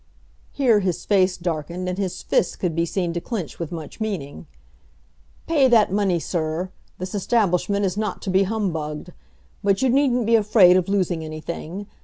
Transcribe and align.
(Here 0.51 0.79
his 0.79 1.05
face 1.05 1.37
darkened, 1.37 1.87
and 1.87 1.99
his 1.99 2.23
fists 2.23 2.55
could 2.55 2.73
be 2.73 2.87
seen 2.87 3.13
to 3.13 3.21
clench 3.21 3.59
with 3.59 3.71
much 3.71 4.01
meaning.) 4.01 4.47
"Pay 5.45 5.67
that 5.67 5.91
money, 5.91 6.17
Sir! 6.17 6.71
This 6.97 7.13
establishment 7.13 7.85
is 7.85 7.97
not 7.97 8.19
to 8.23 8.31
be 8.31 8.41
humbugged. 8.45 9.13
But 9.63 9.83
you 9.83 9.89
needn't 9.91 10.25
be 10.25 10.35
afraid 10.35 10.75
of 10.75 10.89
losing 10.89 11.23
anything. 11.23 11.85